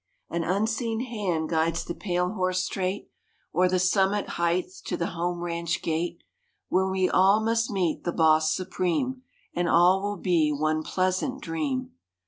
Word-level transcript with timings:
An 0.31 0.43
unseen 0.43 1.01
hand 1.01 1.47
guides 1.47 1.83
the 1.85 1.93
pale 1.93 2.31
horse 2.31 2.63
straight, 2.65 3.11
O'er 3.53 3.69
the 3.69 3.77
summit 3.77 4.29
height, 4.29 4.71
to 4.85 4.97
the 4.97 5.11
home 5.13 5.41
ranch 5.41 5.83
gate, 5.83 6.23
Where 6.69 6.89
we 6.89 7.07
all 7.07 7.39
must 7.39 7.69
meet 7.69 8.03
the 8.03 8.11
Boss 8.11 8.51
Supreme, 8.51 9.21
And 9.53 9.69
all 9.69 10.01
will 10.01 10.17
be 10.17 10.51
one 10.51 10.81
pleasant 10.81 11.39
dream. 11.43 11.91